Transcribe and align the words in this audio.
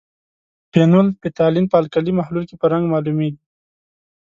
فینول 0.71 1.07
فتالین 1.21 1.65
په 1.69 1.77
القلي 1.81 2.11
محلول 2.19 2.43
کې 2.49 2.55
په 2.61 2.65
رنګ 2.71 2.85
معلومیږي. 2.93 3.41